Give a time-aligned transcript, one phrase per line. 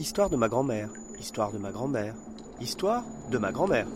[0.00, 0.88] Histoire de ma grand-mère,
[1.20, 2.14] histoire de ma grand-mère,
[2.58, 3.86] histoire de ma grand-mère.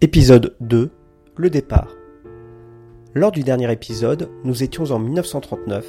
[0.00, 0.92] Épisode 2
[1.34, 1.92] Le départ.
[3.14, 5.84] Lors du dernier épisode, nous étions en 1939.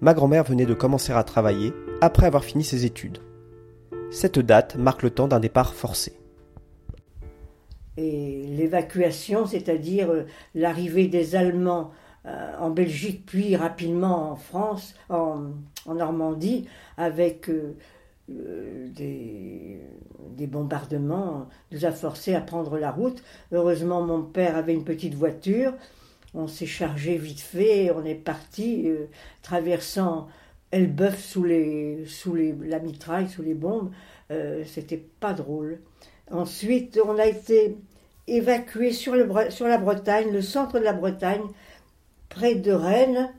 [0.00, 3.18] Ma grand-mère venait de commencer à travailler après avoir fini ses études.
[4.12, 6.20] Cette date marque le temps d'un départ forcé.
[7.96, 10.22] Et l'évacuation, c'est-à-dire euh,
[10.54, 11.90] l'arrivée des Allemands
[12.26, 15.52] euh, en Belgique, puis rapidement en France, en,
[15.86, 16.66] Normandie,
[16.98, 17.74] avec euh,
[18.28, 19.80] des,
[20.36, 23.22] des, bombardements, nous a forcés à prendre la route.
[23.52, 25.72] Heureusement, mon père avait une petite voiture.
[26.34, 28.86] On s'est chargé vite fait, on est parti
[29.42, 30.28] traversant
[30.70, 33.90] Elbeuf sous, les, sous les, la mitraille, sous les bombes.
[34.64, 35.80] C'était pas drôle.
[36.30, 37.76] Ensuite, on a été
[38.28, 39.14] évacué sur,
[39.50, 41.42] sur la Bretagne, le centre de la Bretagne,
[42.30, 43.30] près de Rennes,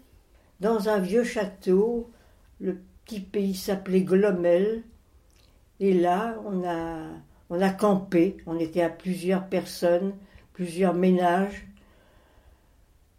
[0.60, 2.12] dans un vieux château.
[2.60, 4.84] Le petit pays s'appelait Glomel.
[5.80, 7.08] Et là, on a,
[7.50, 8.38] on a campé.
[8.46, 10.14] On était à plusieurs personnes,
[10.54, 11.66] plusieurs ménages.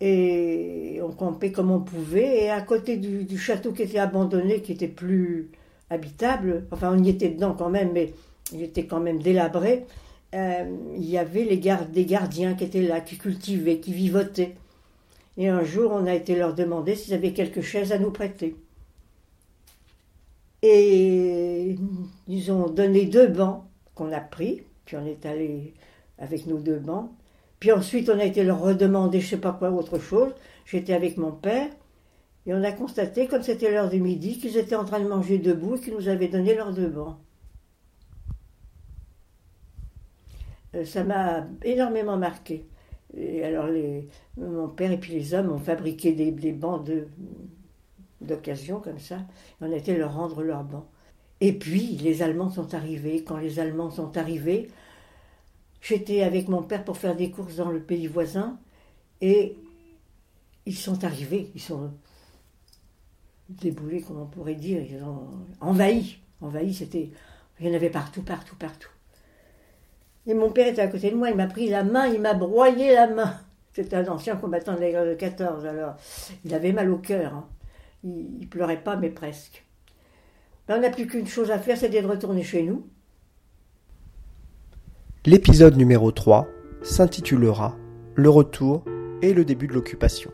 [0.00, 2.45] Et on campait comme on pouvait.
[2.45, 5.50] Et à côté du, château qui était abandonné, qui était plus
[5.91, 8.15] habitable, enfin on y était dedans quand même, mais
[8.53, 9.84] il était quand même délabré,
[10.34, 10.65] euh,
[10.97, 14.56] il y avait les gardes, des gardiens qui étaient là, qui cultivaient, qui vivotaient.
[15.36, 18.56] Et un jour, on a été leur demander s'ils avaient quelques chaises à nous prêter.
[20.62, 21.77] Et
[22.28, 25.75] ils ont donné deux bancs qu'on a pris, puis on est allé
[26.19, 27.10] avec nos deux bancs.
[27.58, 30.33] Puis ensuite, on a été leur redemander je sais pas quoi, autre chose.
[30.64, 31.69] J'étais avec mon père.
[32.47, 35.38] Et on a constaté, comme c'était l'heure du midi, qu'ils étaient en train de manger
[35.38, 37.16] debout et qu'ils nous avaient donné leurs deux bancs.
[40.75, 42.66] Euh, ça m'a énormément marqué.
[43.17, 43.67] Et alors,
[44.37, 46.89] mon père et puis les hommes ont fabriqué des, bancs
[48.21, 49.19] d'occasion comme ça.
[49.61, 50.87] on été leur rendre leurs bancs.
[51.41, 53.25] Et puis, les Allemands sont arrivés.
[53.25, 54.69] Quand les Allemands sont arrivés,
[55.81, 58.59] j'étais avec mon père pour faire des courses dans le pays voisin.
[59.21, 59.56] Et
[60.65, 61.51] ils sont arrivés.
[61.55, 61.91] Ils sont
[63.49, 64.81] déboulés, comme on pourrait dire.
[64.83, 65.28] Ils ont
[65.61, 66.19] envahi.
[66.41, 67.11] Envahi, c'était.
[67.61, 68.89] Il y en avait partout, partout, partout.
[70.27, 72.34] Et mon père était à côté de moi, il m'a pris la main, il m'a
[72.34, 73.34] broyé la main.
[73.72, 75.97] C'était un ancien combattant de la guerre de 14, alors
[76.44, 77.34] il avait mal au cœur.
[77.34, 77.49] Hein.
[78.05, 79.65] Il, pleurait pas, mais presque.
[80.69, 82.87] Ben, on n'a plus qu'une chose à faire, c'était de retourner chez nous.
[85.25, 86.49] L'épisode numéro 3
[86.83, 87.77] s'intitulera
[88.15, 88.84] Le retour
[89.22, 90.33] et le début de l'occupation.